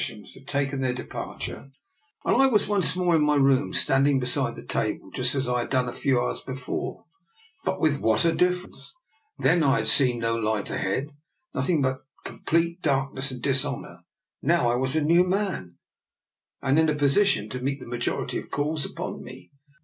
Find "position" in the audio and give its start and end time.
16.95-17.47